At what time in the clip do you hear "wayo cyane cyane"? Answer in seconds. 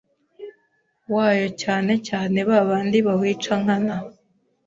1.13-2.37